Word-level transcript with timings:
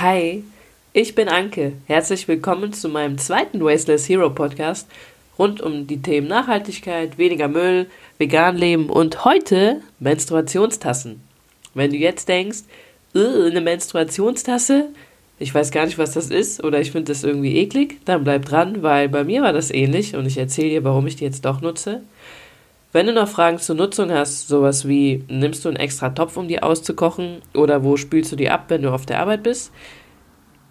Hi, 0.00 0.44
ich 0.92 1.16
bin 1.16 1.28
Anke. 1.28 1.72
Herzlich 1.88 2.28
willkommen 2.28 2.72
zu 2.72 2.88
meinem 2.88 3.18
zweiten 3.18 3.64
Wasteless 3.64 4.08
Hero 4.08 4.30
Podcast 4.30 4.86
rund 5.36 5.60
um 5.60 5.88
die 5.88 6.00
Themen 6.00 6.28
Nachhaltigkeit, 6.28 7.18
weniger 7.18 7.48
Müll, 7.48 7.88
vegan 8.16 8.56
leben 8.56 8.90
und 8.90 9.24
heute 9.24 9.80
Menstruationstassen. 9.98 11.20
Wenn 11.74 11.90
du 11.90 11.96
jetzt 11.96 12.28
denkst, 12.28 12.60
eine 13.12 13.60
Menstruationstasse, 13.60 14.90
ich 15.40 15.52
weiß 15.52 15.72
gar 15.72 15.84
nicht, 15.84 15.98
was 15.98 16.12
das 16.12 16.30
ist 16.30 16.62
oder 16.62 16.80
ich 16.80 16.92
finde 16.92 17.10
das 17.10 17.24
irgendwie 17.24 17.56
eklig, 17.56 17.98
dann 18.04 18.22
bleib 18.22 18.44
dran, 18.44 18.84
weil 18.84 19.08
bei 19.08 19.24
mir 19.24 19.42
war 19.42 19.52
das 19.52 19.72
ähnlich 19.72 20.14
und 20.14 20.26
ich 20.26 20.38
erzähle 20.38 20.68
dir, 20.68 20.84
warum 20.84 21.08
ich 21.08 21.16
die 21.16 21.24
jetzt 21.24 21.44
doch 21.44 21.60
nutze. 21.60 22.02
Wenn 22.90 23.06
du 23.06 23.12
noch 23.12 23.28
Fragen 23.28 23.58
zur 23.58 23.76
Nutzung 23.76 24.10
hast, 24.10 24.48
sowas 24.48 24.88
wie, 24.88 25.22
nimmst 25.28 25.64
du 25.64 25.68
einen 25.68 25.76
extra 25.76 26.08
Topf, 26.08 26.38
um 26.38 26.48
die 26.48 26.62
auszukochen 26.62 27.42
oder 27.54 27.84
wo 27.84 27.98
spülst 27.98 28.32
du 28.32 28.36
die 28.36 28.48
ab, 28.48 28.64
wenn 28.68 28.82
du 28.82 28.90
auf 28.90 29.04
der 29.04 29.20
Arbeit 29.20 29.42
bist, 29.42 29.72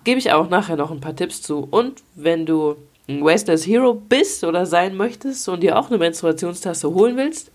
gebe 0.04 0.18
ich 0.18 0.32
auch 0.32 0.50
nachher 0.50 0.78
noch 0.78 0.90
ein 0.90 1.00
paar 1.00 1.16
Tipps 1.16 1.44
zu. 1.44 1.68
Und 1.70 2.02
wenn 2.16 2.48
du 2.48 2.76
ein 3.08 3.24
Wasteless 3.24 3.68
Hero 3.68 3.94
bist 3.94 4.44
oder 4.44 4.66
sein 4.66 4.96
möchtest 4.96 5.48
und 5.48 5.62
dir 5.62 5.78
auch 5.78 5.90
eine 5.90 6.00
Menstruationstasse 6.00 6.90
holen 6.90 7.18
willst, 7.18 7.52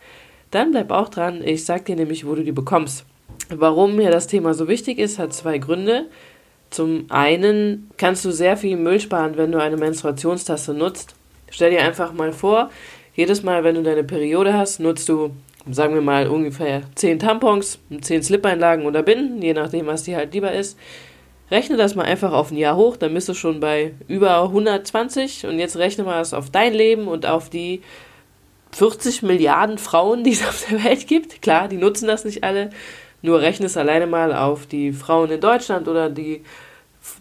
dann 0.53 0.71
bleib 0.71 0.93
auch 0.93 1.09
dran. 1.09 1.43
Ich 1.43 1.65
sag 1.65 1.87
dir 1.87 1.97
nämlich, 1.97 2.25
wo 2.27 2.35
du 2.35 2.45
die 2.45 2.53
bekommst. 2.53 3.05
Warum 3.49 3.97
mir 3.97 4.11
das 4.11 4.29
Thema 4.29 4.55
so 4.55 4.69
wichtig 4.69 4.99
ist, 4.99 5.19
hat 5.19 5.33
zwei 5.33 5.59
Gründe. 5.59 6.07
Zum 6.71 7.07
einen 7.09 7.91
kannst 7.97 8.25
du 8.25 8.31
sehr 8.31 8.57
viel 8.57 8.77
Müll 8.77 9.01
sparen, 9.01 9.37
wenn 9.37 9.51
du 9.51 9.61
eine 9.61 9.77
Menstruationstasse 9.77 10.73
nutzt. 10.73 11.15
Stell 11.51 11.71
dir 11.71 11.83
einfach 11.83 12.13
mal 12.13 12.33
vor, 12.33 12.71
jedes 13.15 13.43
Mal, 13.43 13.65
wenn 13.65 13.75
du 13.75 13.83
deine 13.83 14.05
Periode 14.05 14.55
hast, 14.55 14.81
nutzt 14.81 15.09
du, 15.09 15.31
sagen 15.71 15.95
wir 15.95 16.03
mal, 16.03 16.29
ungefähr 16.29 16.83
10 16.95 17.19
Tampons, 17.19 17.79
10 18.01 18.23
Slip-Einlagen 18.23 18.87
oder 18.87 19.03
Binden, 19.03 19.43
je 19.43 19.55
nachdem, 19.55 19.87
was 19.87 20.05
dir 20.05 20.17
halt 20.17 20.33
lieber 20.33 20.53
ist. 20.53 20.79
Rechne 21.51 21.77
das 21.77 21.95
mal 21.95 22.05
einfach 22.05 22.33
auf 22.33 22.51
ein 22.51 22.57
Jahr 22.57 22.77
hoch, 22.77 22.97
dann 22.97 23.13
bist 23.13 23.29
du 23.29 23.35
schon 23.35 23.61
bei 23.61 23.93
über 24.09 24.43
120 24.43 25.47
und 25.47 25.59
jetzt 25.59 25.77
rechne 25.77 26.05
mal 26.05 26.19
das 26.19 26.33
auf 26.33 26.49
dein 26.49 26.73
Leben 26.73 27.09
und 27.09 27.27
auf 27.27 27.51
die 27.51 27.83
40 28.73 29.23
Milliarden 29.23 29.77
Frauen, 29.77 30.25
die 30.25 30.33
es 30.33 30.47
auf 30.47 30.67
der 30.71 30.83
Welt 30.83 31.07
gibt. 31.07 31.43
Klar, 31.43 31.69
die 31.69 31.77
nutzen 31.77 32.07
das 32.07 32.25
nicht 32.25 32.43
alle, 32.43 32.71
nur 33.21 33.43
rechne 33.43 33.67
es 33.67 33.77
alleine 33.77 34.07
mal 34.07 34.35
auf 34.35 34.67
die 34.67 34.93
Frauen 34.93 35.31
in 35.31 35.41
Deutschland 35.41 35.89
oder 35.89 36.09
die 36.09 36.43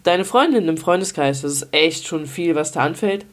deine 0.02 0.24
Freundin 0.24 0.68
im 0.68 0.78
Freundeskreis. 0.78 1.42
Das 1.42 1.52
ist 1.52 1.68
echt 1.72 2.06
schon 2.06 2.26
viel, 2.26 2.54
was 2.54 2.72
da 2.72 2.80
anfällt. 2.80 3.26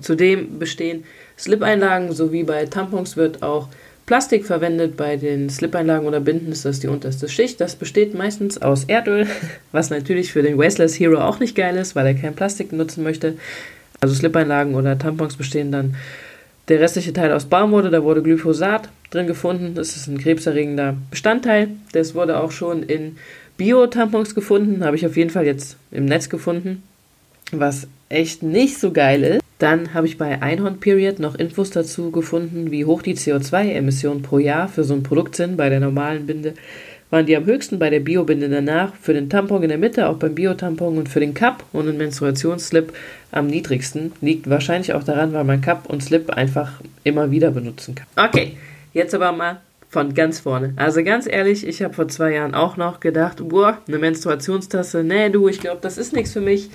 Zudem 0.00 0.58
bestehen 0.58 1.04
Slip-Einlagen 1.38 2.12
sowie 2.12 2.42
bei 2.42 2.66
Tampons 2.66 3.16
wird 3.16 3.42
auch 3.42 3.68
Plastik 4.06 4.46
verwendet. 4.46 4.96
Bei 4.96 5.16
den 5.16 5.50
Slip-Einlagen 5.50 6.06
oder 6.06 6.20
Binden 6.20 6.50
ist 6.50 6.64
das 6.64 6.80
die 6.80 6.88
unterste 6.88 7.28
Schicht. 7.28 7.60
Das 7.60 7.76
besteht 7.76 8.14
meistens 8.14 8.60
aus 8.60 8.84
Erdöl, 8.84 9.26
was 9.72 9.90
natürlich 9.90 10.32
für 10.32 10.42
den 10.42 10.58
Wasteless 10.58 10.98
Hero 10.98 11.20
auch 11.20 11.40
nicht 11.40 11.54
geil 11.54 11.76
ist, 11.76 11.94
weil 11.94 12.06
er 12.06 12.14
kein 12.14 12.34
Plastik 12.34 12.72
nutzen 12.72 13.04
möchte. 13.04 13.34
Also 14.00 14.14
Slip-Einlagen 14.14 14.74
oder 14.74 14.98
Tampons 14.98 15.36
bestehen 15.36 15.72
dann 15.72 15.96
der 16.68 16.80
restliche 16.80 17.12
Teil 17.12 17.32
aus 17.32 17.46
Baumwolle. 17.46 17.90
Da 17.90 18.02
wurde 18.02 18.22
Glyphosat 18.22 18.88
drin 19.10 19.26
gefunden. 19.26 19.74
Das 19.74 19.96
ist 19.96 20.06
ein 20.06 20.18
krebserregender 20.18 20.96
Bestandteil. 21.10 21.68
Das 21.92 22.14
wurde 22.14 22.40
auch 22.40 22.50
schon 22.50 22.82
in 22.82 23.16
Bio-Tampons 23.56 24.34
gefunden. 24.34 24.84
Habe 24.84 24.96
ich 24.96 25.06
auf 25.06 25.16
jeden 25.16 25.30
Fall 25.30 25.46
jetzt 25.46 25.76
im 25.90 26.04
Netz 26.04 26.28
gefunden. 26.28 26.82
Was 27.52 27.88
echt 28.08 28.42
nicht 28.42 28.78
so 28.78 28.92
geil 28.92 29.22
ist. 29.22 29.47
Dann 29.58 29.92
habe 29.92 30.06
ich 30.06 30.18
bei 30.18 30.40
Einhorn 30.40 30.78
Period 30.78 31.18
noch 31.18 31.34
Infos 31.34 31.70
dazu 31.70 32.10
gefunden, 32.12 32.70
wie 32.70 32.84
hoch 32.84 33.02
die 33.02 33.16
CO2-Emissionen 33.16 34.22
pro 34.22 34.38
Jahr 34.38 34.68
für 34.68 34.84
so 34.84 34.94
ein 34.94 35.02
Produkt 35.02 35.34
sind. 35.34 35.56
Bei 35.56 35.68
der 35.68 35.80
normalen 35.80 36.26
Binde 36.26 36.54
waren 37.10 37.26
die 37.26 37.36
am 37.36 37.46
höchsten, 37.46 37.78
bei 37.78 37.90
der 37.90 38.00
Bio-Binde 38.00 38.48
danach, 38.48 38.94
für 38.94 39.14
den 39.14 39.30
Tampon 39.30 39.62
in 39.62 39.70
der 39.70 39.78
Mitte, 39.78 40.08
auch 40.08 40.16
beim 40.16 40.34
Bio-Tampon 40.34 40.98
und 40.98 41.08
für 41.08 41.20
den 41.20 41.34
Cup 41.34 41.64
und 41.72 41.86
den 41.86 41.96
Menstruationsslip 41.96 42.92
am 43.32 43.46
niedrigsten. 43.46 44.12
Liegt 44.20 44.48
wahrscheinlich 44.48 44.92
auch 44.92 45.02
daran, 45.02 45.32
weil 45.32 45.44
man 45.44 45.60
Cup 45.60 45.88
und 45.88 46.02
Slip 46.02 46.30
einfach 46.30 46.80
immer 47.04 47.30
wieder 47.30 47.50
benutzen 47.50 47.94
kann. 47.94 48.28
Okay, 48.28 48.56
jetzt 48.92 49.14
aber 49.14 49.32
mal 49.32 49.60
von 49.88 50.14
ganz 50.14 50.40
vorne. 50.40 50.74
Also 50.76 51.02
ganz 51.02 51.26
ehrlich, 51.26 51.66
ich 51.66 51.82
habe 51.82 51.94
vor 51.94 52.08
zwei 52.08 52.34
Jahren 52.34 52.54
auch 52.54 52.76
noch 52.76 53.00
gedacht, 53.00 53.38
boah, 53.48 53.78
eine 53.88 53.98
Menstruationstasse, 53.98 55.02
nee 55.02 55.30
du, 55.30 55.48
ich 55.48 55.60
glaube, 55.60 55.78
das 55.80 55.96
ist 55.96 56.12
nichts 56.12 56.32
für 56.32 56.42
mich. 56.42 56.68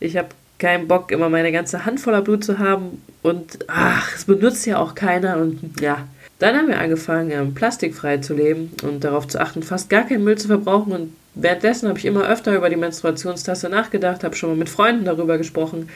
Ich 0.00 0.16
habe 0.16 0.28
keinen 0.58 0.88
Bock, 0.88 1.12
immer 1.12 1.28
meine 1.28 1.52
ganze 1.52 1.84
Hand 1.84 2.00
voller 2.00 2.22
Blut 2.22 2.44
zu 2.44 2.58
haben. 2.58 3.02
Und 3.22 3.58
ach, 3.68 4.14
es 4.14 4.24
benutzt 4.24 4.66
ja 4.66 4.78
auch 4.78 4.94
keiner. 4.94 5.38
Und 5.38 5.80
ja. 5.80 6.06
Dann 6.38 6.56
haben 6.56 6.68
wir 6.68 6.78
angefangen, 6.78 7.30
ähm, 7.32 7.54
plastikfrei 7.54 8.18
zu 8.18 8.34
leben 8.34 8.72
und 8.82 9.02
darauf 9.02 9.26
zu 9.26 9.40
achten, 9.40 9.62
fast 9.62 9.90
gar 9.90 10.04
keinen 10.04 10.22
Müll 10.22 10.38
zu 10.38 10.46
verbrauchen. 10.46 10.92
Und 10.92 11.16
währenddessen 11.34 11.88
habe 11.88 11.98
ich 11.98 12.04
immer 12.04 12.28
öfter 12.28 12.54
über 12.54 12.70
die 12.70 12.76
Menstruationstasse 12.76 13.68
nachgedacht, 13.68 14.22
habe 14.22 14.36
schon 14.36 14.50
mal 14.50 14.56
mit 14.56 14.68
Freunden 14.68 15.04
darüber 15.04 15.36
gesprochen 15.36 15.88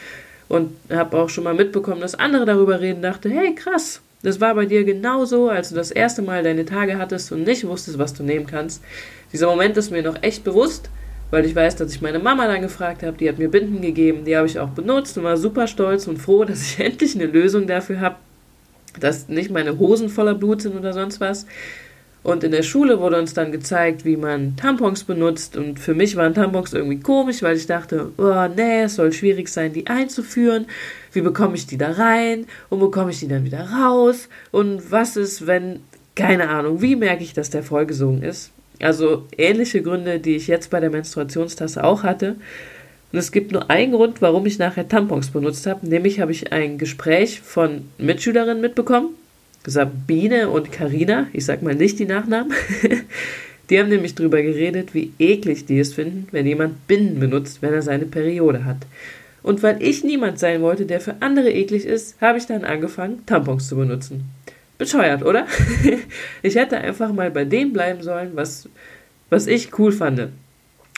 und 0.48 0.72
habe 0.90 1.16
auch 1.16 1.28
schon 1.28 1.44
mal 1.44 1.54
mitbekommen, 1.54 2.00
dass 2.00 2.16
andere 2.16 2.44
darüber 2.44 2.80
reden, 2.80 3.02
dachte, 3.02 3.30
hey 3.30 3.54
krass, 3.54 4.00
das 4.22 4.40
war 4.40 4.54
bei 4.54 4.66
dir 4.66 4.84
genauso, 4.84 5.48
als 5.48 5.70
du 5.70 5.74
das 5.74 5.90
erste 5.90 6.22
Mal 6.22 6.42
deine 6.42 6.64
Tage 6.64 6.98
hattest 6.98 7.32
und 7.32 7.44
nicht 7.44 7.66
wusstest, 7.66 7.98
was 7.98 8.14
du 8.14 8.22
nehmen 8.22 8.46
kannst. 8.46 8.82
Dieser 9.32 9.46
Moment 9.46 9.76
ist 9.76 9.90
mir 9.90 10.02
noch 10.02 10.22
echt 10.22 10.44
bewusst 10.44 10.90
weil 11.32 11.46
ich 11.46 11.56
weiß, 11.56 11.76
dass 11.76 11.94
ich 11.94 12.02
meine 12.02 12.18
Mama 12.18 12.46
dann 12.46 12.60
gefragt 12.60 13.02
habe, 13.02 13.16
die 13.16 13.26
hat 13.26 13.38
mir 13.38 13.48
Binden 13.48 13.80
gegeben, 13.80 14.26
die 14.26 14.36
habe 14.36 14.46
ich 14.46 14.60
auch 14.60 14.68
benutzt 14.68 15.16
und 15.16 15.24
war 15.24 15.38
super 15.38 15.66
stolz 15.66 16.06
und 16.06 16.18
froh, 16.18 16.44
dass 16.44 16.62
ich 16.62 16.78
endlich 16.78 17.14
eine 17.14 17.26
Lösung 17.26 17.66
dafür 17.66 18.00
habe, 18.00 18.16
dass 19.00 19.28
nicht 19.28 19.50
meine 19.50 19.78
Hosen 19.78 20.10
voller 20.10 20.34
Blut 20.34 20.60
sind 20.60 20.76
oder 20.76 20.92
sonst 20.92 21.20
was. 21.20 21.46
Und 22.22 22.44
in 22.44 22.52
der 22.52 22.62
Schule 22.62 23.00
wurde 23.00 23.18
uns 23.18 23.32
dann 23.32 23.50
gezeigt, 23.50 24.04
wie 24.04 24.16
man 24.18 24.56
Tampons 24.56 25.04
benutzt. 25.04 25.56
Und 25.56 25.80
für 25.80 25.94
mich 25.94 26.14
waren 26.16 26.34
Tampons 26.34 26.72
irgendwie 26.72 27.00
komisch, 27.00 27.42
weil 27.42 27.56
ich 27.56 27.66
dachte, 27.66 28.12
oh 28.18 28.46
nee, 28.54 28.82
es 28.82 28.96
soll 28.96 29.12
schwierig 29.12 29.48
sein, 29.48 29.72
die 29.72 29.86
einzuführen. 29.86 30.66
Wie 31.12 31.22
bekomme 31.22 31.56
ich 31.56 31.66
die 31.66 31.78
da 31.78 31.92
rein? 31.92 32.46
Und 32.68 32.78
bekomme 32.78 33.10
ich 33.10 33.18
die 33.20 33.26
dann 33.26 33.44
wieder 33.44 33.68
raus? 33.70 34.28
Und 34.52 34.92
was 34.92 35.16
ist, 35.16 35.46
wenn, 35.48 35.80
keine 36.14 36.50
Ahnung, 36.50 36.80
wie 36.82 36.94
merke 36.94 37.24
ich, 37.24 37.32
dass 37.32 37.50
der 37.50 37.64
vollgesungen 37.64 38.22
ist? 38.22 38.52
Also 38.80 39.26
ähnliche 39.36 39.82
Gründe, 39.82 40.18
die 40.18 40.36
ich 40.36 40.46
jetzt 40.46 40.70
bei 40.70 40.80
der 40.80 40.90
Menstruationstasse 40.90 41.84
auch 41.84 42.02
hatte. 42.02 42.36
Und 43.12 43.18
es 43.18 43.30
gibt 43.30 43.52
nur 43.52 43.70
einen 43.70 43.92
Grund, 43.92 44.22
warum 44.22 44.46
ich 44.46 44.58
nachher 44.58 44.88
Tampons 44.88 45.30
benutzt 45.30 45.66
habe. 45.66 45.86
Nämlich 45.86 46.20
habe 46.20 46.32
ich 46.32 46.52
ein 46.52 46.78
Gespräch 46.78 47.40
von 47.40 47.88
Mitschülerinnen 47.98 48.60
mitbekommen. 48.60 49.10
Sabine 49.66 50.48
und 50.48 50.72
Karina, 50.72 51.26
ich 51.32 51.44
sag 51.44 51.62
mal 51.62 51.74
nicht 51.74 51.98
die 51.98 52.06
Nachnamen. 52.06 52.52
die 53.70 53.78
haben 53.78 53.90
nämlich 53.90 54.14
darüber 54.14 54.42
geredet, 54.42 54.94
wie 54.94 55.12
eklig 55.18 55.66
die 55.66 55.78
es 55.78 55.94
finden, 55.94 56.26
wenn 56.32 56.46
jemand 56.46 56.86
Binden 56.88 57.20
benutzt, 57.20 57.62
wenn 57.62 57.74
er 57.74 57.82
seine 57.82 58.06
Periode 58.06 58.64
hat. 58.64 58.78
Und 59.42 59.62
weil 59.62 59.82
ich 59.82 60.04
niemand 60.04 60.38
sein 60.38 60.62
wollte, 60.62 60.86
der 60.86 61.00
für 61.00 61.16
andere 61.20 61.50
eklig 61.50 61.84
ist, 61.84 62.20
habe 62.20 62.38
ich 62.38 62.46
dann 62.46 62.64
angefangen, 62.64 63.26
Tampons 63.26 63.68
zu 63.68 63.76
benutzen. 63.76 64.24
Bescheuert, 64.82 65.24
oder? 65.24 65.46
ich 66.42 66.56
hätte 66.56 66.78
einfach 66.78 67.12
mal 67.12 67.30
bei 67.30 67.44
dem 67.44 67.72
bleiben 67.72 68.02
sollen, 68.02 68.32
was, 68.34 68.68
was 69.30 69.46
ich 69.46 69.78
cool 69.78 69.92
fand. 69.92 70.28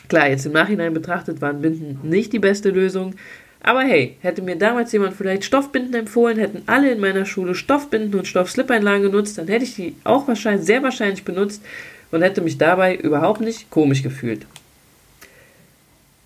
Klar, 0.08 0.30
jetzt 0.30 0.46
im 0.46 0.52
Nachhinein 0.52 0.94
betrachtet 0.94 1.42
waren 1.42 1.60
Binden 1.60 1.98
nicht 2.02 2.32
die 2.32 2.38
beste 2.38 2.70
Lösung. 2.70 3.14
Aber 3.60 3.82
hey, 3.82 4.16
hätte 4.20 4.40
mir 4.40 4.56
damals 4.56 4.92
jemand 4.92 5.14
vielleicht 5.14 5.44
Stoffbinden 5.44 5.94
empfohlen, 5.94 6.38
hätten 6.38 6.62
alle 6.64 6.92
in 6.92 7.00
meiner 7.00 7.26
Schule 7.26 7.54
Stoffbinden 7.54 8.18
und 8.18 8.26
Stoffslip-Einlagen 8.26 9.02
genutzt, 9.02 9.36
dann 9.36 9.48
hätte 9.48 9.64
ich 9.64 9.74
die 9.74 9.96
auch 10.04 10.26
wahrscheinlich, 10.28 10.64
sehr 10.64 10.82
wahrscheinlich 10.82 11.24
benutzt 11.24 11.62
und 12.10 12.22
hätte 12.22 12.40
mich 12.40 12.56
dabei 12.56 12.96
überhaupt 12.96 13.42
nicht 13.42 13.68
komisch 13.68 14.02
gefühlt. 14.02 14.46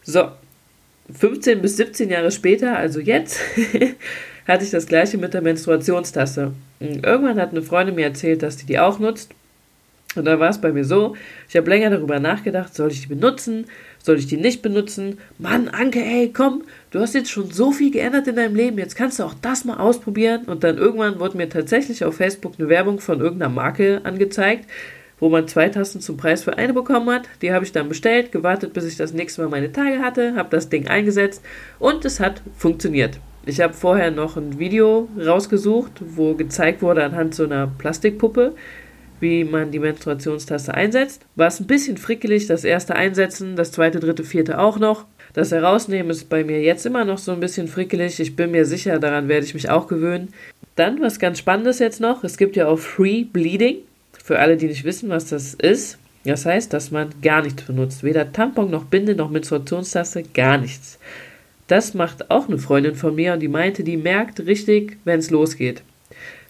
So, 0.03 0.29
15 1.13 1.63
bis 1.63 1.77
17 1.77 2.11
Jahre 2.11 2.31
später, 2.31 2.77
also 2.77 3.01
jetzt, 3.01 3.41
hatte 4.47 4.65
ich 4.65 4.71
das 4.71 4.87
gleiche 4.87 5.19
mit 5.19 5.35
der 5.35 5.43
Menstruationstasse. 5.43 6.53
Irgendwann 6.81 7.41
hat 7.41 7.51
eine 7.51 7.63
Freundin 7.63 7.95
mir 7.95 8.07
erzählt, 8.07 8.43
dass 8.43 8.57
die 8.57 8.67
die 8.67 8.79
auch 8.79 8.99
nutzt. 8.99 9.33
Und 10.17 10.25
da 10.25 10.41
war 10.41 10.49
es 10.49 10.61
bei 10.61 10.73
mir 10.73 10.85
so, 10.85 11.17
ich 11.49 11.57
habe 11.57 11.69
länger 11.69 11.91
darüber 11.91 12.19
nachgedacht, 12.19 12.75
soll 12.75 12.91
ich 12.91 13.03
die 13.03 13.09
benutzen, 13.09 13.67
soll 14.03 14.19
ich 14.19 14.27
die 14.27 14.39
nicht 14.39 14.63
benutzen? 14.63 15.19
Mann, 15.39 15.69
Anke, 15.69 16.01
ey, 16.01 16.33
komm, 16.33 16.65
du 16.91 17.01
hast 17.01 17.15
jetzt 17.15 17.31
schon 17.31 17.51
so 17.51 17.73
viel 17.73 17.91
geändert 17.91 18.27
in 18.27 18.37
deinem 18.37 18.55
Leben, 18.55 18.79
jetzt 18.79 18.97
kannst 18.97 19.19
du 19.19 19.25
auch 19.25 19.35
das 19.35 19.67
mal 19.67 19.77
ausprobieren. 19.77 20.45
Und 20.47 20.65
dann 20.65 20.79
irgendwann 20.79 21.21
wurde 21.21 21.37
mir 21.37 21.51
tatsächlich 21.51 22.05
auf 22.05 22.17
Facebook 22.17 22.55
eine 22.59 22.71
Werbung 22.71 23.01
von 23.01 23.21
irgendeiner 23.21 23.53
Marke 23.53 24.01
angezeigt, 24.05 24.65
wo 25.21 25.29
man 25.29 25.49
zwei 25.49 25.69
Tassen 25.69 26.01
zum 26.01 26.17
Preis 26.17 26.45
für 26.45 26.59
eine 26.59 26.73
bekommen 26.73 27.11
hat. 27.11 27.29
Die 27.43 27.53
habe 27.53 27.65
ich 27.65 27.73
dann 27.73 27.89
bestellt, 27.89 28.33
gewartet, 28.33 28.73
bis 28.73 28.85
ich 28.85 28.97
das 28.97 29.13
nächste 29.13 29.43
Mal 29.43 29.49
meine 29.49 29.73
Tage 29.73 29.99
hatte, 30.01 30.37
habe 30.37 30.51
das 30.51 30.69
Ding 30.69 30.89
eingesetzt 30.89 31.43
und 31.79 32.05
es 32.05 32.21
hat 32.21 32.43
funktioniert. 32.57 33.19
Ich 33.47 33.61
habe 33.61 33.73
vorher 33.73 34.11
noch 34.11 34.37
ein 34.37 34.59
Video 34.59 35.09
rausgesucht, 35.19 35.93
wo 36.01 36.35
gezeigt 36.35 36.83
wurde 36.83 37.03
anhand 37.03 37.35
so 37.35 37.45
einer 37.45 37.67
Plastikpuppe, 37.67 38.55
wie 39.21 39.45
man 39.45 39.71
die 39.71 39.79
Menstruationstasse 39.79 40.75
einsetzt. 40.75 41.25
War 41.35 41.47
es 41.47 41.59
ein 41.59 41.67
bisschen 41.67 41.97
frickelig, 41.97 42.47
das 42.47 42.65
erste 42.65 42.95
einsetzen, 42.95 43.57
das 43.57 43.73
zweite, 43.73 44.01
dritte, 44.01 44.25
vierte 44.25 44.59
auch 44.59 44.79
noch. 44.79 45.07
Das 45.33 45.51
Herausnehmen 45.51 46.11
ist 46.11 46.29
bei 46.29 46.45
mir 46.45 46.61
jetzt 46.61 46.87
immer 46.87 47.05
noch 47.05 47.19
so 47.19 47.33
ein 47.33 47.41
bisschen 47.41 47.69
frickelig. 47.69 48.21
Ich 48.21 48.37
bin 48.37 48.51
mir 48.51 48.65
sicher, 48.67 48.99
daran 48.99 49.29
werde 49.29 49.47
ich 49.47 49.55
mich 49.55 49.71
auch 49.71 49.89
gewöhnen. 49.89 50.29
Dann, 50.77 51.01
was 51.01 51.19
ganz 51.19 51.39
Spannendes 51.39 51.79
jetzt 51.79 52.01
noch, 52.01 52.25
es 52.25 52.37
gibt 52.37 52.55
ja 52.55 52.69
auch 52.69 52.79
Free 52.79 53.25
Bleeding. 53.25 53.79
Für 54.29 54.41
alle, 54.41 54.59
die 54.59 54.67
nicht 54.67 54.85
wissen, 54.85 55.09
was 55.09 55.31
das 55.31 55.55
ist. 55.55 55.97
Das 56.27 56.45
heißt, 56.45 56.75
dass 56.75 56.91
man 56.91 57.09
gar 57.23 57.41
nichts 57.41 57.63
benutzt. 57.63 58.05
Weder 58.05 58.31
Tampon 58.31 58.71
noch 58.71 58.85
Binde 58.85 59.15
noch 59.15 59.31
Menstruationstasse, 59.31 60.23
gar 60.23 60.59
nichts. 60.59 60.99
Das 61.67 61.95
macht 61.95 62.31
auch 62.31 62.47
eine 62.47 62.59
Freundin 62.59 62.95
von 62.95 63.15
mir 63.15 63.33
und 63.33 63.41
die 63.41 63.49
meinte, 63.49 63.85
die 63.85 63.97
merkt 63.97 64.41
richtig, 64.41 64.99
wenn 65.07 65.19
es 65.19 65.31
losgeht. 65.31 65.81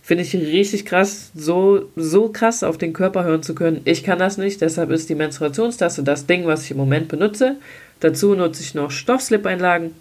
Finde 0.03 0.25
ich 0.25 0.35
richtig 0.35 0.87
krass, 0.87 1.31
so, 1.37 1.85
so 1.95 2.31
krass 2.31 2.65
auf 2.65 2.79
den 2.79 2.95
Körper 2.95 3.23
hören 3.23 3.45
zu 3.45 3.55
können. 3.55 3.83
Ich 3.85 4.03
kann 4.03 4.19
das 4.19 4.39
nicht, 4.39 4.61
deshalb 4.61 4.91
ist 4.91 5.09
die 5.09 5.15
Menstruationstasse 5.15 6.03
das 6.03 6.27
Ding, 6.27 6.47
was 6.47 6.65
ich 6.65 6.73
im 6.73 6.79
Moment 6.79 7.07
benutze. 7.07 7.59
Dazu 8.01 8.35
nutze 8.35 8.61
ich 8.65 8.75
noch 8.75 8.91
Stoffslip-Einlagen, 8.91 9.95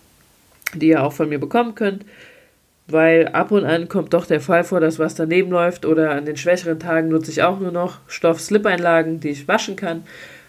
die 0.74 0.88
ihr 0.88 1.04
auch 1.04 1.14
von 1.14 1.30
mir 1.30 1.38
bekommen 1.38 1.76
könnt, 1.76 2.04
weil 2.88 3.28
ab 3.30 3.52
und 3.52 3.66
an 3.66 3.90
kommt 3.90 4.14
doch 4.14 4.26
der 4.26 4.40
Fall 4.40 4.64
vor, 4.64 4.80
dass 4.80 5.00
was 5.00 5.16
daneben 5.16 5.52
läuft 5.52 5.86
oder 5.86 6.12
an 6.12 6.26
den 6.26 6.38
schwächeren 6.38 6.80
Tagen 6.80 7.10
nutze 7.10 7.32
ich 7.32 7.44
auch 7.44 7.60
nur 7.60 7.72
noch 7.72 8.00
Stoff-Slip-Einlagen, 8.08 9.20
die 9.20 9.30
ich 9.30 9.48
waschen 9.48 9.76
kann, 9.76 10.04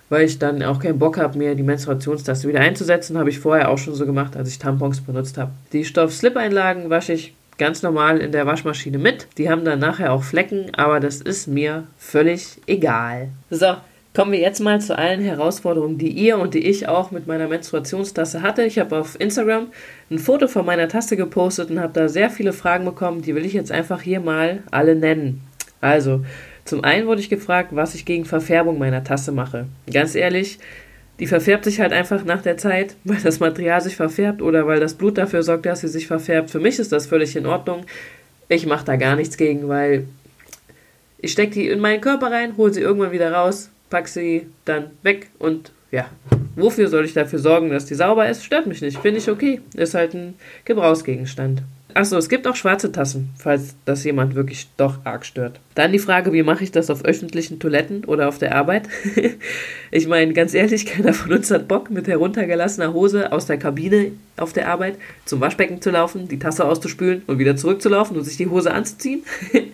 weil 0.08 0.25
ich 0.25 0.38
dann 0.38 0.62
auch 0.62 0.79
keinen 0.79 0.99
Bock 0.99 1.19
habe, 1.19 1.37
mir 1.37 1.55
die 1.55 1.62
Menstruationstasse 1.62 2.49
wieder 2.49 2.61
einzusetzen. 2.61 3.19
Habe 3.19 3.31
ich 3.31 3.40
vorher 3.40 3.69
auch 3.70 3.79
schon 3.79 3.94
so 3.94 4.06
gemacht, 4.06 4.37
als 4.37 4.49
ich 4.49 4.58
Tampons 4.58 5.00
benutzt 5.00 5.37
habe. 5.37 5.50
Die 5.73 5.85
Stoff-Slip-Einlagen 5.85 6.90
wasche 6.90 7.12
ich 7.12 7.35
ganz 7.58 7.82
normal 7.82 8.19
in 8.19 8.32
der 8.32 8.46
Waschmaschine 8.46 8.99
mit. 8.99 9.26
Die 9.37 9.50
haben 9.50 9.64
dann 9.64 9.81
nachher 9.81 10.12
auch 10.12 10.23
Flecken, 10.23 10.73
aber 10.76 11.00
das 11.00 11.20
ist 11.20 11.49
mir 11.49 11.84
völlig 11.99 12.61
egal. 12.67 13.31
So, 13.50 13.75
kommen 14.14 14.32
wir 14.32 14.40
jetzt 14.40 14.60
mal 14.60 14.81
zu 14.81 14.96
allen 14.96 15.20
Herausforderungen, 15.20 15.99
die 15.99 16.10
ihr 16.10 16.38
und 16.38 16.55
die 16.55 16.66
ich 16.66 16.88
auch 16.88 17.10
mit 17.10 17.26
meiner 17.26 17.49
Menstruationstasse 17.49 18.43
hatte. 18.43 18.64
Ich 18.64 18.78
habe 18.78 18.99
auf 18.99 19.20
Instagram 19.20 19.69
ein 20.10 20.19
Foto 20.19 20.49
von 20.49 20.66
meiner 20.66 20.88
Tasse 20.88 21.16
gepostet 21.16 21.70
und 21.70 21.81
habe 21.81 21.93
da 21.93 22.08
sehr 22.08 22.31
viele 22.31 22.52
Fragen 22.52 22.84
bekommen. 22.84 23.22
Die 23.22 23.34
will 23.34 23.44
ich 23.44 23.52
jetzt 23.52 23.70
einfach 23.70 24.02
hier 24.02 24.20
mal 24.20 24.62
alle 24.70 24.96
nennen. 24.96 25.43
Also, 25.81 26.25
zum 26.64 26.84
einen 26.84 27.06
wurde 27.06 27.20
ich 27.20 27.31
gefragt, 27.31 27.70
was 27.72 27.94
ich 27.94 28.05
gegen 28.05 28.25
Verfärbung 28.25 28.78
meiner 28.78 29.05
Tasse 29.05 29.32
mache. 29.32 29.66
Ganz 29.93 30.14
ehrlich, 30.14 30.58
die 31.19 31.26
verfärbt 31.26 31.64
sich 31.64 31.81
halt 31.81 31.93
einfach 31.93 32.25
nach 32.25 32.43
der 32.43 32.56
Zeit, 32.56 32.96
weil 33.05 33.20
das 33.22 33.40
Material 33.40 33.81
sich 33.81 33.96
verfärbt 33.96 34.43
oder 34.43 34.66
weil 34.66 34.81
das 34.81 34.94
Blut 34.94 35.19
dafür 35.19 35.43
sorgt, 35.43 35.66
dass 35.66 35.81
sie 35.81 35.88
sich 35.88 36.06
verfärbt. 36.06 36.50
Für 36.50 36.60
mich 36.60 36.78
ist 36.78 36.93
das 36.93 37.06
völlig 37.06 37.37
in 37.37 37.46
Ordnung. 37.46 37.84
Ich 38.49 38.66
mache 38.66 38.84
da 38.84 38.96
gar 38.96 39.16
nichts 39.16 39.37
gegen, 39.37 39.69
weil 39.69 40.06
ich 41.19 41.32
stecke 41.32 41.52
die 41.52 41.69
in 41.69 41.81
meinen 41.81 42.00
Körper 42.00 42.31
rein, 42.31 42.56
hole 42.56 42.72
sie 42.72 42.81
irgendwann 42.81 43.12
wieder 43.12 43.32
raus, 43.32 43.70
pack 43.90 44.08
sie 44.08 44.46
dann 44.64 44.90
weg 45.02 45.31
und 45.38 45.73
ja, 45.90 46.06
wofür 46.55 46.88
soll 46.88 47.05
ich 47.05 47.14
dafür 47.14 47.38
sorgen, 47.38 47.70
dass 47.70 47.87
die 47.87 47.94
sauber 47.94 48.29
ist? 48.29 48.44
Stört 48.44 48.67
mich 48.67 48.82
nicht, 48.82 48.99
finde 48.99 49.19
ich 49.19 49.31
okay. 49.31 49.61
Ist 49.75 49.94
halt 49.94 50.14
ein 50.14 50.35
Gebrauchsgegenstand. 50.64 51.62
Achso, 51.94 52.17
es 52.19 52.29
gibt 52.29 52.46
auch 52.46 52.55
schwarze 52.55 52.93
Tassen, 52.93 53.31
falls 53.38 53.75
das 53.87 54.05
jemand 54.05 54.35
wirklich 54.35 54.69
doch 54.76 54.99
arg 55.05 55.25
stört. 55.25 55.58
Dann 55.75 55.90
die 55.90 55.99
Frage, 55.99 56.32
wie 56.35 56.43
mache 56.43 56.62
ich 56.62 56.70
das 56.70 56.90
auf 56.90 57.05
öffentlichen 57.05 57.58
Toiletten 57.58 58.05
oder 58.05 58.29
auf 58.29 58.38
der 58.38 58.55
Arbeit? 58.55 58.88
ich 59.91 60.06
meine, 60.06 60.34
ganz 60.34 60.52
ehrlich, 60.52 60.84
keiner 60.84 61.14
von 61.14 61.32
uns 61.32 61.50
hat 61.50 61.67
Bock, 61.67 61.91
mit 61.91 62.06
heruntergelassener 62.06 62.93
Hose 62.93 63.32
aus 63.32 63.46
der 63.46 63.56
Kabine 63.56 64.12
auf 64.37 64.52
der 64.52 64.69
Arbeit 64.69 64.96
zum 65.25 65.41
Waschbecken 65.41 65.81
zu 65.81 65.91
laufen, 65.91 66.29
die 66.29 66.38
Tasse 66.38 66.67
auszuspülen 66.67 67.23
und 67.26 67.38
wieder 67.38 67.56
zurückzulaufen 67.56 68.17
und 68.17 68.25
sich 68.25 68.37
die 68.37 68.49
Hose 68.49 68.73
anzuziehen. 68.73 69.25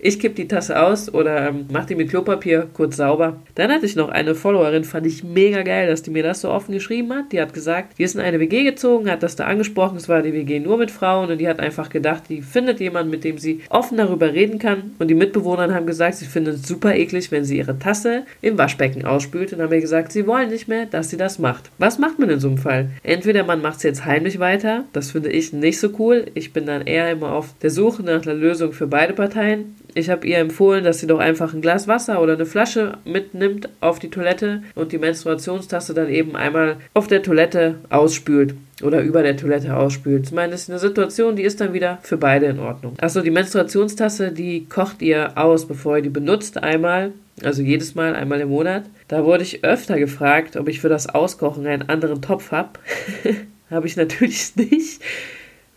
Ich 0.00 0.20
kipp 0.20 0.36
die 0.36 0.46
Tasse 0.46 0.80
aus 0.80 1.12
oder 1.12 1.48
ähm, 1.48 1.66
mach 1.72 1.84
die 1.84 1.96
mit 1.96 2.10
Klopapier 2.10 2.68
kurz 2.72 2.96
sauber. 2.96 3.40
Dann 3.56 3.72
hatte 3.72 3.84
ich 3.84 3.96
noch 3.96 4.10
eine 4.10 4.36
Followerin, 4.36 4.84
fand 4.84 5.06
ich 5.06 5.24
mega 5.24 5.62
geil, 5.62 5.88
dass 5.88 6.02
die 6.02 6.10
mir 6.10 6.22
das 6.22 6.42
so 6.42 6.50
offen 6.50 6.72
geschrieben 6.72 7.12
hat. 7.12 7.32
Die 7.32 7.40
hat 7.40 7.52
gesagt, 7.52 7.98
wir 7.98 8.06
sind 8.06 8.20
eine 8.20 8.38
WG 8.38 8.62
gezogen, 8.62 9.10
hat 9.10 9.24
das 9.24 9.34
da 9.34 9.46
angesprochen, 9.46 9.96
es 9.96 10.08
war 10.08 10.22
die 10.22 10.32
WG 10.32 10.60
nur 10.60 10.78
mit 10.78 10.92
Frauen 10.92 11.30
und 11.30 11.38
die 11.38 11.48
hat 11.48 11.58
einfach 11.58 11.90
gedacht, 11.90 12.24
die 12.28 12.42
findet 12.42 12.78
jemanden, 12.78 13.10
mit 13.10 13.24
dem 13.24 13.38
sie 13.38 13.62
offen 13.70 13.98
darüber 13.98 14.32
reden 14.32 14.60
kann. 14.60 14.92
Und 15.00 15.08
die 15.08 15.14
Mitbewohner 15.14 15.74
haben 15.74 15.86
gesagt, 15.86 16.14
sie 16.14 16.26
finden 16.26 16.54
es 16.54 16.68
super 16.68 16.94
eklig, 16.94 17.32
wenn 17.32 17.44
sie 17.44 17.58
ihre 17.58 17.80
Tasse 17.80 18.22
im 18.40 18.56
Waschbecken 18.56 19.04
ausspült 19.04 19.52
und 19.52 19.60
haben 19.60 19.70
mir 19.70 19.80
gesagt, 19.80 20.12
sie 20.12 20.28
wollen 20.28 20.50
nicht 20.50 20.68
mehr, 20.68 20.86
dass 20.86 21.10
sie 21.10 21.16
das 21.16 21.40
macht. 21.40 21.72
Was 21.78 21.98
macht 21.98 22.20
man 22.20 22.30
in 22.30 22.38
so 22.38 22.46
einem 22.46 22.58
Fall? 22.58 22.90
Entweder 23.02 23.42
man 23.42 23.62
macht 23.62 23.78
es 23.78 23.82
jetzt 23.82 24.04
heimlich 24.04 24.38
weiter, 24.38 24.84
das 24.92 25.10
finde 25.10 25.30
ich 25.30 25.52
nicht 25.52 25.80
so 25.80 25.88
cool. 25.98 26.26
Ich 26.34 26.52
bin 26.52 26.66
dann 26.66 26.86
eher 26.86 27.10
immer 27.10 27.32
auf 27.32 27.52
der 27.62 27.70
Suche 27.70 28.04
nach 28.04 28.22
einer 28.22 28.34
Lösung 28.34 28.72
für 28.72 28.86
beide 28.86 29.12
Parteien. 29.12 29.74
Ich 29.98 30.10
habe 30.10 30.24
ihr 30.28 30.38
empfohlen, 30.38 30.84
dass 30.84 31.00
sie 31.00 31.08
doch 31.08 31.18
einfach 31.18 31.52
ein 31.52 31.60
Glas 31.60 31.88
Wasser 31.88 32.22
oder 32.22 32.34
eine 32.34 32.46
Flasche 32.46 32.98
mitnimmt 33.04 33.68
auf 33.80 33.98
die 33.98 34.10
Toilette 34.10 34.62
und 34.76 34.92
die 34.92 34.98
Menstruationstasse 34.98 35.92
dann 35.92 36.08
eben 36.08 36.36
einmal 36.36 36.76
auf 36.94 37.08
der 37.08 37.20
Toilette 37.20 37.74
ausspült 37.90 38.54
oder 38.80 39.00
über 39.02 39.24
der 39.24 39.36
Toilette 39.36 39.76
ausspült. 39.76 40.26
Ich 40.26 40.32
meine, 40.32 40.52
das 40.52 40.62
ist 40.62 40.70
eine 40.70 40.78
Situation, 40.78 41.34
die 41.34 41.42
ist 41.42 41.60
dann 41.60 41.72
wieder 41.72 41.98
für 42.02 42.16
beide 42.16 42.46
in 42.46 42.60
Ordnung. 42.60 42.94
Achso, 43.00 43.22
die 43.22 43.32
Menstruationstasse, 43.32 44.30
die 44.30 44.66
kocht 44.66 45.02
ihr 45.02 45.36
aus, 45.36 45.66
bevor 45.66 45.96
ihr 45.96 46.02
die 46.02 46.10
benutzt, 46.10 46.62
einmal, 46.62 47.10
also 47.42 47.62
jedes 47.62 47.96
Mal, 47.96 48.14
einmal 48.14 48.40
im 48.40 48.50
Monat. 48.50 48.84
Da 49.08 49.24
wurde 49.24 49.42
ich 49.42 49.64
öfter 49.64 49.98
gefragt, 49.98 50.56
ob 50.56 50.68
ich 50.68 50.80
für 50.80 50.88
das 50.88 51.08
Auskochen 51.08 51.66
einen 51.66 51.88
anderen 51.88 52.22
Topf 52.22 52.52
habe. 52.52 52.78
habe 53.70 53.88
ich 53.88 53.96
natürlich 53.96 54.54
nicht. 54.54 55.02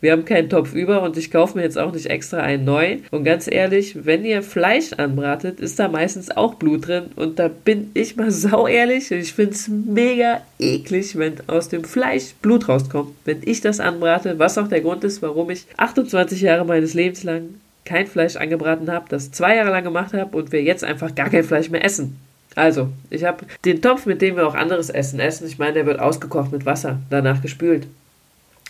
Wir 0.02 0.14
haben 0.14 0.26
keinen 0.26 0.50
Topf 0.50 0.74
über 0.74 1.04
und 1.04 1.16
ich 1.16 1.30
kaufe 1.30 1.56
mir 1.56 1.64
jetzt 1.64 1.78
auch 1.78 1.94
nicht 1.94 2.08
extra 2.08 2.40
einen 2.40 2.66
neu. 2.66 2.98
Und 3.12 3.24
ganz 3.24 3.48
ehrlich, 3.50 4.04
wenn 4.04 4.26
ihr 4.26 4.42
Fleisch 4.42 4.94
anbratet, 4.94 5.60
ist 5.60 5.78
da 5.78 5.88
meistens 5.88 6.32
auch 6.32 6.56
Blut 6.56 6.88
drin. 6.88 7.06
Und 7.16 7.38
da 7.38 7.48
bin 7.50 7.92
ich 7.94 8.16
mal 8.16 8.32
sau 8.32 8.68
ehrlich. 8.68 9.12
Ich 9.12 9.34
finde 9.34 9.52
es 9.52 9.68
mega 9.68 10.42
eklig, 10.58 11.16
wenn 11.18 11.36
aus 11.46 11.70
dem 11.70 11.84
Fleisch 11.84 12.34
Blut 12.42 12.68
rauskommt. 12.68 13.12
Wenn 13.26 13.42
ich 13.46 13.62
das 13.62 13.80
anbrate, 13.80 14.40
was 14.40 14.58
auch 14.58 14.68
der 14.68 14.82
Grund 14.82 15.04
ist, 15.04 15.22
warum 15.22 15.52
ich 15.52 15.68
28 15.78 16.42
Jahre 16.42 16.66
meines 16.66 16.96
Lebens 16.96 17.22
lang 17.24 17.50
kein 17.86 18.08
Fleisch 18.08 18.36
angebraten 18.38 18.92
habe, 18.92 19.06
das 19.10 19.32
zwei 19.32 19.56
Jahre 19.56 19.70
lang 19.70 19.84
gemacht 19.84 20.14
habe 20.14 20.36
und 20.36 20.52
wir 20.52 20.64
jetzt 20.64 20.84
einfach 20.84 21.14
gar 21.14 21.30
kein 21.30 21.44
Fleisch 21.44 21.70
mehr 21.70 21.86
essen. 21.86 22.18
Also, 22.56 22.90
ich 23.10 23.24
habe 23.24 23.46
den 23.66 23.82
Topf, 23.82 24.06
mit 24.06 24.22
dem 24.22 24.36
wir 24.36 24.48
auch 24.48 24.56
anderes 24.56 24.90
Essen 24.90 25.20
essen. 25.20 25.48
Ich 25.48 25.58
meine, 25.58 25.74
der 25.74 25.86
wird 25.86 26.00
ausgekocht 26.00 26.52
mit 26.52 26.66
Wasser, 26.66 27.00
danach 27.10 27.42
gespült. 27.42 27.88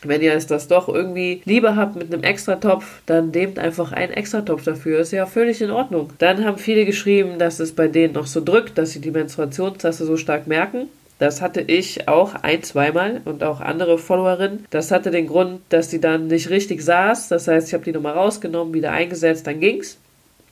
Wenn 0.03 0.21
ihr 0.21 0.33
es 0.33 0.47
das 0.47 0.67
doch 0.67 0.89
irgendwie 0.89 1.41
lieber 1.45 1.75
habt 1.75 1.95
mit 1.95 2.13
einem 2.13 2.23
Extratopf, 2.23 3.01
dann 3.05 3.31
nehmt 3.31 3.59
einfach 3.59 3.91
einen 3.91 4.13
Extratopf 4.13 4.63
dafür. 4.63 4.99
Ist 4.99 5.11
ja 5.11 5.25
völlig 5.25 5.61
in 5.61 5.71
Ordnung. 5.71 6.11
Dann 6.17 6.43
haben 6.45 6.57
viele 6.57 6.85
geschrieben, 6.85 7.37
dass 7.37 7.59
es 7.59 7.73
bei 7.73 7.87
denen 7.87 8.13
noch 8.13 8.27
so 8.27 8.41
drückt, 8.41 8.77
dass 8.77 8.91
sie 8.91 9.01
die 9.01 9.11
Menstruationstasse 9.11 10.05
so 10.05 10.17
stark 10.17 10.47
merken. 10.47 10.87
Das 11.21 11.39
hatte 11.39 11.61
ich 11.61 12.07
auch 12.07 12.33
ein, 12.33 12.63
zweimal 12.63 13.21
und 13.25 13.43
auch 13.43 13.61
andere 13.61 13.99
Followerinnen. 13.99 14.65
Das 14.71 14.89
hatte 14.89 15.11
den 15.11 15.27
Grund, 15.27 15.61
dass 15.69 15.91
sie 15.91 16.01
dann 16.01 16.25
nicht 16.25 16.49
richtig 16.49 16.81
saß. 16.81 17.27
Das 17.27 17.47
heißt, 17.47 17.67
ich 17.67 17.75
habe 17.75 17.83
die 17.83 17.91
nochmal 17.91 18.13
rausgenommen, 18.13 18.73
wieder 18.73 18.91
eingesetzt, 18.91 19.45
dann 19.45 19.59
ging's. 19.59 19.99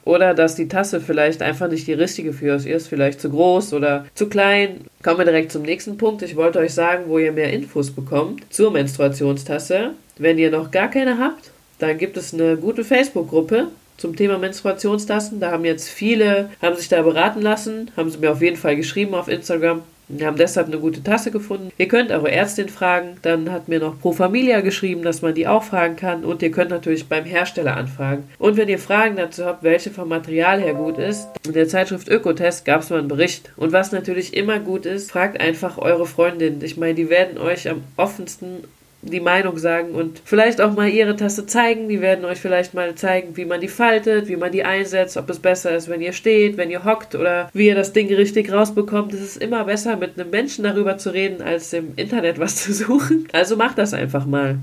Oder 0.09 0.33
dass 0.33 0.55
die 0.55 0.67
Tasse 0.67 1.01
vielleicht 1.01 1.43
einfach 1.43 1.69
nicht 1.69 1.85
die 1.85 1.93
richtige 1.93 2.33
für 2.33 2.55
euch 2.55 2.65
ist, 2.65 2.87
vielleicht 2.87 3.21
zu 3.21 3.29
groß 3.29 3.73
oder 3.73 4.07
zu 4.15 4.27
klein. 4.27 4.81
Kommen 5.03 5.19
wir 5.19 5.25
direkt 5.25 5.51
zum 5.51 5.61
nächsten 5.61 5.97
Punkt. 5.97 6.23
Ich 6.23 6.35
wollte 6.35 6.57
euch 6.57 6.73
sagen, 6.73 7.03
wo 7.05 7.19
ihr 7.19 7.31
mehr 7.31 7.53
Infos 7.53 7.91
bekommt 7.91 8.41
zur 8.49 8.71
Menstruationstasse. 8.71 9.91
Wenn 10.17 10.39
ihr 10.39 10.49
noch 10.49 10.71
gar 10.71 10.89
keine 10.89 11.19
habt, 11.19 11.51
dann 11.77 11.99
gibt 11.99 12.17
es 12.17 12.33
eine 12.33 12.57
gute 12.57 12.83
Facebook-Gruppe 12.83 13.67
zum 13.97 14.15
Thema 14.15 14.39
Menstruationstassen. 14.39 15.39
Da 15.39 15.51
haben 15.51 15.63
jetzt 15.63 15.87
viele, 15.87 16.49
haben 16.59 16.75
sich 16.75 16.89
da 16.89 17.03
beraten 17.03 17.43
lassen, 17.43 17.91
haben 17.95 18.09
sie 18.09 18.17
mir 18.17 18.31
auf 18.31 18.41
jeden 18.41 18.57
Fall 18.57 18.77
geschrieben 18.77 19.13
auf 19.13 19.27
Instagram. 19.27 19.83
Wir 20.09 20.25
haben 20.25 20.37
deshalb 20.37 20.67
eine 20.67 20.79
gute 20.79 21.03
Tasse 21.03 21.29
gefunden. 21.29 21.71
Ihr 21.77 21.87
könnt 21.87 22.11
eure 22.11 22.31
Ärztin 22.31 22.67
fragen. 22.67 23.17
Dann 23.21 23.51
hat 23.51 23.67
mir 23.67 23.79
noch 23.79 23.99
Pro 23.99 24.11
Familia 24.11 24.61
geschrieben, 24.61 25.03
dass 25.03 25.21
man 25.21 25.35
die 25.35 25.47
auch 25.47 25.63
fragen 25.63 25.95
kann. 25.95 26.25
Und 26.25 26.41
ihr 26.41 26.49
könnt 26.49 26.71
natürlich 26.71 27.07
beim 27.07 27.25
Hersteller 27.25 27.77
anfragen. 27.77 28.23
Und 28.39 28.57
wenn 28.57 28.69
ihr 28.69 28.79
Fragen 28.79 29.17
dazu 29.17 29.45
habt, 29.45 29.61
welche 29.63 29.91
vom 29.91 30.09
Material 30.09 30.59
her 30.59 30.73
gut 30.73 30.97
ist, 30.97 31.27
in 31.45 31.53
der 31.53 31.67
Zeitschrift 31.67 32.07
Ökotest 32.07 32.65
gab 32.65 32.81
es 32.81 32.89
mal 32.89 32.99
einen 32.99 33.07
Bericht. 33.07 33.51
Und 33.55 33.71
was 33.71 33.91
natürlich 33.91 34.35
immer 34.35 34.59
gut 34.59 34.87
ist, 34.87 35.11
fragt 35.11 35.39
einfach 35.39 35.77
eure 35.77 36.07
Freundin. 36.07 36.59
Ich 36.63 36.75
meine, 36.75 36.95
die 36.95 37.09
werden 37.11 37.37
euch 37.37 37.69
am 37.69 37.83
offensten 37.95 38.63
die 39.01 39.19
Meinung 39.19 39.57
sagen 39.57 39.91
und 39.91 40.21
vielleicht 40.25 40.59
auch 40.59 40.73
mal 40.73 40.89
ihre 40.89 41.15
Tasse 41.15 41.45
zeigen. 41.45 41.87
Die 41.87 42.01
werden 42.01 42.25
euch 42.25 42.39
vielleicht 42.39 42.73
mal 42.73 42.95
zeigen, 42.95 43.37
wie 43.37 43.45
man 43.45 43.61
die 43.61 43.67
faltet, 43.67 44.27
wie 44.27 44.35
man 44.35 44.51
die 44.51 44.63
einsetzt, 44.63 45.17
ob 45.17 45.29
es 45.29 45.39
besser 45.39 45.75
ist, 45.75 45.87
wenn 45.87 46.01
ihr 46.01 46.13
steht, 46.13 46.57
wenn 46.57 46.69
ihr 46.69 46.83
hockt 46.83 47.15
oder 47.15 47.49
wie 47.53 47.67
ihr 47.67 47.75
das 47.75 47.93
Ding 47.93 48.13
richtig 48.13 48.51
rausbekommt. 48.51 49.13
Es 49.13 49.21
ist 49.21 49.37
immer 49.37 49.63
besser, 49.65 49.95
mit 49.95 50.19
einem 50.19 50.29
Menschen 50.29 50.63
darüber 50.63 50.97
zu 50.97 51.11
reden, 51.11 51.41
als 51.41 51.71
im 51.73 51.93
Internet 51.95 52.39
was 52.39 52.55
zu 52.57 52.73
suchen. 52.73 53.27
Also 53.31 53.55
macht 53.55 53.77
das 53.77 53.93
einfach 53.93 54.25
mal. 54.25 54.57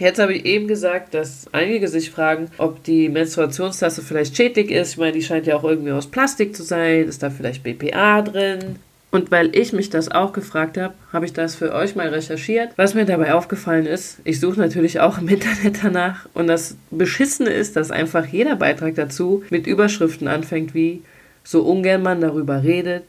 Jetzt 0.00 0.18
habe 0.18 0.34
ich 0.34 0.44
eben 0.44 0.66
gesagt, 0.66 1.14
dass 1.14 1.46
einige 1.52 1.86
sich 1.86 2.10
fragen, 2.10 2.50
ob 2.58 2.82
die 2.82 3.08
Menstruationstasse 3.08 4.02
vielleicht 4.02 4.36
schädlich 4.36 4.72
ist. 4.72 4.92
Ich 4.92 4.98
meine, 4.98 5.12
die 5.12 5.22
scheint 5.22 5.46
ja 5.46 5.54
auch 5.56 5.62
irgendwie 5.62 5.92
aus 5.92 6.08
Plastik 6.08 6.56
zu 6.56 6.64
sein. 6.64 7.06
Ist 7.06 7.22
da 7.22 7.30
vielleicht 7.30 7.62
BPA 7.62 8.22
drin? 8.22 8.76
Und 9.14 9.30
weil 9.30 9.56
ich 9.56 9.72
mich 9.72 9.90
das 9.90 10.10
auch 10.10 10.32
gefragt 10.32 10.76
habe, 10.76 10.92
habe 11.12 11.24
ich 11.24 11.32
das 11.32 11.54
für 11.54 11.72
euch 11.72 11.94
mal 11.94 12.08
recherchiert. 12.08 12.70
Was 12.74 12.94
mir 12.94 13.04
dabei 13.04 13.34
aufgefallen 13.34 13.86
ist, 13.86 14.18
ich 14.24 14.40
suche 14.40 14.58
natürlich 14.58 14.98
auch 14.98 15.18
im 15.18 15.28
Internet 15.36 15.84
danach. 15.84 16.28
Und 16.34 16.48
das 16.48 16.76
Beschissene 16.90 17.50
ist, 17.50 17.76
dass 17.76 17.92
einfach 17.92 18.26
jeder 18.26 18.56
Beitrag 18.56 18.96
dazu 18.96 19.44
mit 19.50 19.68
Überschriften 19.68 20.26
anfängt 20.26 20.74
wie 20.74 21.02
so 21.44 21.62
ungern 21.62 22.02
man 22.02 22.22
darüber 22.22 22.64
redet. 22.64 23.04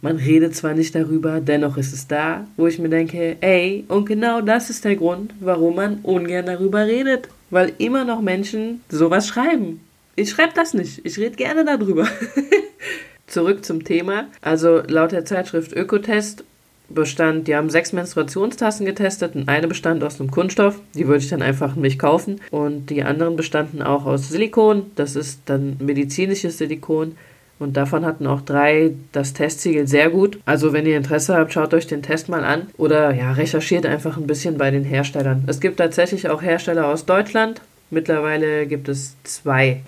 Man 0.00 0.16
redet 0.16 0.56
zwar 0.56 0.72
nicht 0.72 0.94
darüber, 0.94 1.42
dennoch 1.42 1.76
ist 1.76 1.92
es 1.92 2.08
da, 2.08 2.46
wo 2.56 2.66
ich 2.66 2.78
mir 2.78 2.88
denke, 2.88 3.36
ey, 3.42 3.84
und 3.88 4.06
genau 4.06 4.40
das 4.40 4.70
ist 4.70 4.86
der 4.86 4.96
Grund, 4.96 5.34
warum 5.40 5.76
man 5.76 5.98
ungern 6.04 6.46
darüber 6.46 6.86
redet. 6.86 7.28
Weil 7.50 7.74
immer 7.76 8.06
noch 8.06 8.22
Menschen 8.22 8.80
sowas 8.88 9.28
schreiben. 9.28 9.80
Ich 10.16 10.30
schreibe 10.30 10.54
das 10.54 10.72
nicht. 10.72 11.04
Ich 11.04 11.18
rede 11.18 11.36
gerne 11.36 11.66
darüber. 11.66 12.08
zurück 13.30 13.64
zum 13.64 13.84
Thema. 13.84 14.26
Also 14.42 14.82
laut 14.86 15.12
der 15.12 15.24
Zeitschrift 15.24 15.72
Ökotest 15.72 16.44
bestand, 16.90 17.46
die 17.48 17.54
haben 17.54 17.70
sechs 17.70 17.92
Menstruationstassen 17.92 18.84
getestet 18.84 19.34
und 19.34 19.48
eine 19.48 19.68
bestand 19.68 20.02
aus 20.02 20.20
einem 20.20 20.30
Kunststoff, 20.30 20.80
die 20.94 21.06
würde 21.06 21.22
ich 21.22 21.28
dann 21.28 21.42
einfach 21.42 21.76
nicht 21.76 21.98
kaufen. 21.98 22.40
Und 22.50 22.90
die 22.90 23.04
anderen 23.04 23.36
bestanden 23.36 23.82
auch 23.82 24.06
aus 24.06 24.28
Silikon, 24.28 24.90
das 24.96 25.16
ist 25.16 25.42
dann 25.46 25.76
medizinisches 25.78 26.58
Silikon. 26.58 27.16
Und 27.60 27.76
davon 27.76 28.06
hatten 28.06 28.26
auch 28.26 28.40
drei 28.40 28.94
das 29.12 29.34
Testsiegel 29.34 29.86
sehr 29.86 30.08
gut. 30.08 30.40
Also 30.46 30.72
wenn 30.72 30.86
ihr 30.86 30.96
Interesse 30.96 31.36
habt, 31.36 31.52
schaut 31.52 31.74
euch 31.74 31.86
den 31.86 32.02
Test 32.02 32.30
mal 32.30 32.42
an 32.42 32.68
oder 32.78 33.14
ja, 33.14 33.32
recherchiert 33.32 33.84
einfach 33.84 34.16
ein 34.16 34.26
bisschen 34.26 34.56
bei 34.56 34.70
den 34.70 34.84
Herstellern. 34.84 35.44
Es 35.46 35.60
gibt 35.60 35.76
tatsächlich 35.76 36.30
auch 36.30 36.42
Hersteller 36.42 36.88
aus 36.88 37.04
Deutschland. 37.04 37.60
Mittlerweile 37.90 38.66
gibt 38.66 38.88
es 38.88 39.14
zwei. 39.24 39.82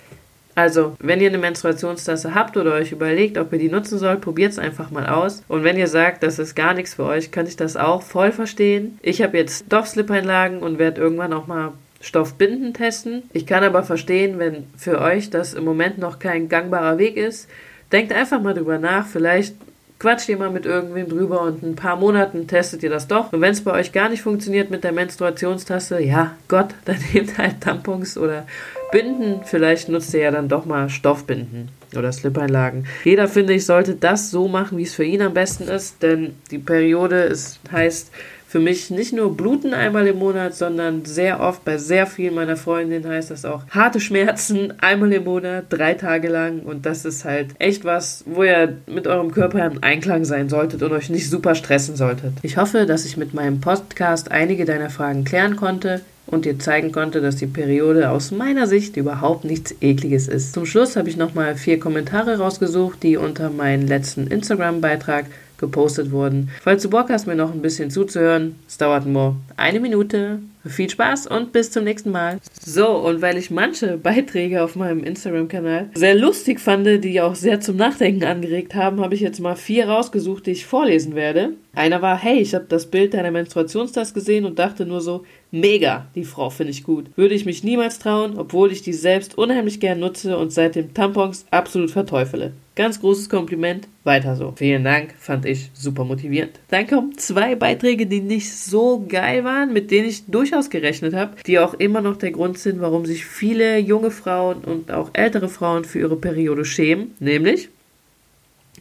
Also, 0.55 0.97
wenn 0.99 1.21
ihr 1.21 1.29
eine 1.29 1.39
Menstruationstasse 1.39 2.35
habt 2.35 2.57
oder 2.57 2.75
euch 2.75 2.93
überlegt, 2.93 3.39
ob 3.39 3.53
ihr 3.53 3.59
die 3.59 3.71
nutzen 3.71 3.99
sollt, 3.99 4.21
probiert 4.21 4.53
es 4.53 4.59
einfach 4.59 4.91
mal 4.91 5.07
aus. 5.07 5.43
Und 5.49 5.65
wenn 5.65 5.79
ihr 5.79 5.89
sagt, 5.89 6.23
das 6.23 6.39
ist 6.39 6.55
gar 6.55 6.75
nichts 6.75 6.95
für 6.95 7.05
euch, 7.05 7.31
kann 7.31 7.47
ich 7.47 7.57
das 7.57 7.77
auch 7.77 8.03
voll 8.03 8.33
verstehen. 8.33 8.99
Ich 9.03 9.23
habe 9.23 9.39
jetzt 9.39 9.65
doch 9.71 9.87
Slip-Einlagen 9.87 10.59
und 10.59 10.79
werde 10.79 11.01
irgendwann 11.01 11.33
auch 11.33 11.47
mal 11.47 11.73
Stoffbinden 12.03 12.75
testen. 12.75 13.23
Ich 13.33 13.47
kann 13.47 13.65
aber 13.65 13.83
verstehen, 13.83 14.39
wenn 14.39 14.67
für 14.77 15.01
euch 15.01 15.31
das 15.31 15.55
im 15.55 15.65
Moment 15.65 15.99
noch 15.99 16.19
kein 16.19 16.49
gangbarer 16.49 16.99
Weg 16.99 17.17
ist. 17.17 17.49
Denkt 17.93 18.13
einfach 18.13 18.43
mal 18.43 18.55
drüber 18.55 18.79
nach. 18.79 19.07
Vielleicht 19.07 19.55
quatscht 20.03 20.29
ihr 20.29 20.37
mal 20.37 20.51
mit 20.51 20.67
irgendwem 20.67 21.09
drüber 21.09 21.43
und 21.43 21.63
in 21.63 21.71
ein 21.71 21.77
paar 21.77 21.97
Monaten 21.97 22.49
testet 22.49 22.83
ihr 22.83 22.91
das 22.91 23.07
doch. 23.07 23.33
Und 23.33 23.41
wenn 23.41 23.53
es 23.53 23.63
bei 23.63 23.73
euch 23.73 23.93
gar 23.93 24.09
nicht 24.09 24.23
funktioniert 24.23 24.69
mit 24.69 24.83
der 24.83 24.91
Menstruationstasse, 24.91 26.03
ja, 26.03 26.33
Gott, 26.49 26.75
dann 26.85 26.97
nehmt 27.13 27.39
halt 27.39 27.61
Tampons 27.61 28.19
oder 28.19 28.47
Binden. 28.93 29.41
Vielleicht 29.45 29.89
nutzt 29.89 30.15
ihr 30.15 30.21
ja 30.21 30.31
dann 30.31 30.49
doch 30.49 30.65
mal 30.65 30.89
Stoffbinden 30.89 31.69
oder 31.97 32.13
Slip-Einlagen. 32.13 32.87
Jeder, 33.03 33.27
finde 33.27 33.55
ich, 33.55 33.67
sollte 33.67 33.97
das 33.97 34.31
so 34.31 34.47
machen, 34.47 34.79
wie 34.79 34.85
es 34.85 34.95
für 34.95 35.05
ihn 35.05 35.23
am 35.23 35.35
besten 35.35 35.65
ist, 35.65 36.03
denn 36.03 36.37
die 36.53 36.59
Periode 36.59 37.23
ist, 37.23 37.59
heißt 37.73 38.13
für 38.53 38.61
mich 38.61 38.91
nicht 38.91 39.15
nur 39.15 39.35
Bluten 39.35 39.73
einmal 39.73 40.07
im 40.07 40.19
Monat, 40.19 40.55
sondern 40.55 41.07
sehr 41.07 41.41
oft 41.41 41.65
bei 41.65 41.79
sehr 41.79 42.07
vielen 42.07 42.35
meiner 42.35 42.59
Freundinnen 42.59 43.09
heißt 43.09 43.31
das 43.31 43.47
auch 43.47 43.63
harte 43.71 43.99
Schmerzen 43.99 44.75
einmal 44.83 45.11
im 45.15 45.25
Monat, 45.25 45.65
drei 45.71 45.95
Tage 45.95 46.29
lang. 46.29 46.61
Und 46.61 46.85
das 46.85 47.07
ist 47.07 47.25
halt 47.25 47.47
echt 47.59 47.87
was, 47.87 48.25
wo 48.27 48.45
ihr 48.45 48.77
mit 48.87 49.07
eurem 49.07 49.33
Körper 49.33 49.65
im 49.65 49.83
Einklang 49.83 50.27
sein 50.27 50.51
solltet 50.51 50.83
und 50.83 50.93
euch 50.93 51.09
nicht 51.09 51.31
super 51.31 51.55
stressen 51.55 51.97
solltet. 51.97 52.35
Ich 52.43 52.59
hoffe, 52.59 52.85
dass 52.85 53.07
ich 53.07 53.17
mit 53.17 53.33
meinem 53.33 53.63
Podcast 53.63 54.31
einige 54.31 54.67
deiner 54.67 54.91
Fragen 54.91 55.25
klären 55.25 55.57
konnte 55.57 56.03
und 56.27 56.45
dir 56.45 56.59
zeigen 56.59 56.93
konnte, 56.93 57.21
dass 57.21 57.37
die 57.37 57.47
Periode 57.47 58.11
aus 58.11 58.31
meiner 58.31 58.67
Sicht 58.67 58.97
überhaupt 58.97 59.45
nichts 59.45 59.75
Ekliges 59.81 60.29
ist. 60.29 60.55
Zum 60.55 60.67
Schluss 60.67 60.97
habe 60.97 61.09
ich 61.09 61.17
nochmal 61.17 61.57
vier 61.57 61.79
Kommentare 61.79 62.39
rausgesucht, 62.39 63.03
die 63.03 63.17
unter 63.17 63.51
meinen 63.51 63.87
letzten 63.87 64.27
Instagram-Beitrag 64.29 65.27
gepostet 65.63 66.11
wurden. 66.11 66.51
Falls 66.61 66.83
du 66.83 66.91
Bock 66.91 67.09
hast, 67.09 67.27
mir 67.27 67.37
noch 67.37 67.53
ein 67.53 67.63
bisschen 67.63 67.91
zuzuhören, 67.91 68.57
es 68.69 68.77
dauert 68.77 69.07
nur 69.07 69.37
eine 69.57 69.81
Minute. 69.81 70.41
Viel 70.65 70.89
Spaß 70.89 71.27
und 71.27 71.51
bis 71.51 71.73
zum 71.73 71.83
nächsten 71.83 72.13
Mal. 72.13 72.39
So, 72.65 72.89
und 72.89 73.21
weil 73.21 73.37
ich 73.37 73.51
manche 73.51 73.97
Beiträge 73.97 74.63
auf 74.63 74.77
meinem 74.77 75.03
Instagram-Kanal 75.03 75.91
sehr 75.95 76.15
lustig 76.15 76.61
fand, 76.61 76.87
die 77.05 77.21
auch 77.21 77.35
sehr 77.35 77.61
zum 77.61 77.77
Nachdenken 77.77 78.23
angeregt 78.23 78.77
haben, 78.77 79.01
habe 79.01 79.17
ich 79.17 79.21
jetzt 79.21 79.41
mal 79.41 79.57
vier 79.57 79.89
rausgesucht, 79.89 80.47
die 80.47 80.53
ich 80.53 80.67
vorlesen 80.67 81.17
werde. 81.17 81.55
Einer 81.75 82.01
war, 82.01 82.17
hey, 82.17 82.39
ich 82.39 82.55
habe 82.55 82.67
das 82.69 82.87
Bild 82.87 83.15
deiner 83.15 83.33
Menstruationstasse 83.33 84.15
gesehen 84.15 84.45
und 84.45 84.61
dachte 84.61 84.87
nur 84.87 85.01
so, 85.01 85.25
mega, 85.51 86.07
die 86.15 86.25
Frau 86.25 86.49
finde 86.51 86.71
ich 86.71 86.85
gut. 86.85 87.07
Würde 87.17 87.35
ich 87.35 87.45
mich 87.45 87.65
niemals 87.65 87.99
trauen, 87.99 88.39
obwohl 88.39 88.71
ich 88.71 88.83
die 88.83 88.93
selbst 88.93 89.37
unheimlich 89.37 89.81
gern 89.81 89.99
nutze 89.99 90.39
und 90.39 90.53
seitdem 90.53 90.95
Tampons 90.95 91.45
absolut 91.51 91.91
verteufele. 91.91 92.53
Ganz 92.75 93.01
großes 93.01 93.29
Kompliment, 93.29 93.87
weiter 94.03 94.35
so. 94.35 94.55
Vielen 94.57 94.85
Dank, 94.85 95.15
fand 95.19 95.45
ich 95.45 95.71
super 95.75 96.05
motivierend. 96.05 96.59
Dann 96.69 96.87
kommen 96.87 97.19
zwei 97.19 97.55
Beiträge, 97.55 98.07
die 98.07 98.23
nicht 98.23 98.51
so 98.51 99.05
geil 99.07 99.45
waren, 99.45 99.75
mit 99.75 99.91
denen 99.91 100.09
ich 100.09 100.25
durchaus 100.25 100.71
gerechnet 100.71 101.13
habe, 101.13 101.37
die 101.47 101.59
auch 101.59 101.75
immer 101.75 102.01
noch 102.01 102.17
der 102.17 102.31
Grund 102.31 102.59
sind, 102.59 102.81
warum 102.81 103.05
sich 103.05 103.27
viele 103.27 103.77
junge 103.77 104.11
Frauen 104.11 104.65
und 104.65 104.91
auch 104.91 105.11
ältere 105.13 105.51
Frauen 105.51 105.85
für 105.85 105.99
ihre 105.99 106.17
Periode 106.17 106.65
schämen, 106.65 107.15
nämlich 107.21 107.69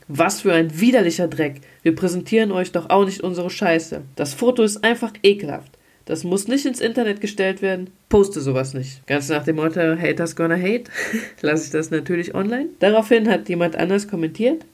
was 0.08 0.42
für 0.42 0.54
ein 0.54 0.80
widerlicher 0.80 1.28
Dreck. 1.28 1.60
Wir 1.84 1.94
präsentieren 1.94 2.54
euch 2.54 2.72
doch 2.72 2.90
auch 2.90 3.06
nicht 3.06 3.22
unsere 3.22 3.50
Scheiße. 3.50 4.04
Das 4.16 4.34
Foto 4.34 4.64
ist 4.64 4.86
einfach 4.86 5.12
ekelhaft. 5.22 5.72
Das 6.12 6.26
muss 6.26 6.50
nicht 6.50 6.66
ins 6.66 6.82
Internet 6.82 7.22
gestellt 7.22 7.62
werden. 7.62 7.90
Poste 8.10 8.42
sowas 8.42 8.74
nicht. 8.74 9.08
Ganz 9.08 9.30
nach 9.30 9.46
dem 9.46 9.56
Motto, 9.56 9.80
Haters 9.80 10.36
gonna 10.36 10.58
hate, 10.58 10.92
lasse 11.42 11.64
ich 11.64 11.70
das 11.70 11.90
natürlich 11.90 12.36
online. 12.36 12.68
Daraufhin 12.80 13.30
hat 13.30 13.48
jemand 13.48 13.78
anders 13.78 14.10
kommentiert. 14.10 14.66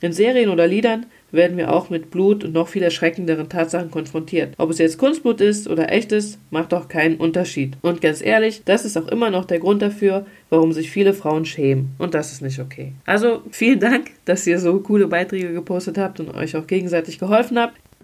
In 0.00 0.12
Serien 0.12 0.50
oder 0.50 0.66
Liedern 0.66 1.06
werden 1.30 1.56
wir 1.56 1.72
auch 1.72 1.90
mit 1.90 2.10
Blut 2.10 2.42
und 2.42 2.54
noch 2.54 2.66
viel 2.66 2.82
erschreckenderen 2.82 3.48
Tatsachen 3.48 3.92
konfrontiert. 3.92 4.54
Ob 4.58 4.70
es 4.70 4.78
jetzt 4.78 4.98
Kunstblut 4.98 5.40
ist 5.40 5.68
oder 5.68 5.92
echtes, 5.92 6.38
macht 6.50 6.72
doch 6.72 6.88
keinen 6.88 7.18
Unterschied. 7.18 7.76
Und 7.82 8.00
ganz 8.00 8.20
ehrlich, 8.20 8.62
das 8.64 8.84
ist 8.84 8.96
auch 8.96 9.06
immer 9.06 9.30
noch 9.30 9.44
der 9.44 9.60
Grund 9.60 9.82
dafür, 9.82 10.26
warum 10.48 10.72
sich 10.72 10.90
viele 10.90 11.14
Frauen 11.14 11.44
schämen. 11.44 11.90
Und 11.98 12.14
das 12.14 12.32
ist 12.32 12.42
nicht 12.42 12.58
okay. 12.58 12.94
Also 13.06 13.42
vielen 13.52 13.78
Dank, 13.78 14.10
dass 14.24 14.44
ihr 14.44 14.58
so 14.58 14.80
coole 14.80 15.06
Beiträge 15.06 15.52
gepostet 15.52 15.98
habt 15.98 16.18
und 16.18 16.34
euch 16.34 16.56
auch 16.56 16.66
gegenseitig 16.66 17.20
geholfen 17.20 17.60
habt. 17.60 17.76